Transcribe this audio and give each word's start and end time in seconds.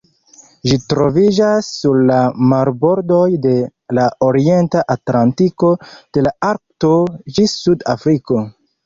Ĝi 0.67 0.77
troviĝas 0.91 1.67
sur 1.81 1.99
la 2.11 2.15
marbordoj 2.53 3.27
de 3.43 3.51
la 3.97 4.05
Orienta 4.29 4.81
Atlantiko, 4.95 5.71
de 6.19 6.25
la 6.29 6.33
Arkto 6.49 6.91
ĝis 7.37 7.55
Sud-Afriko. 7.67 8.41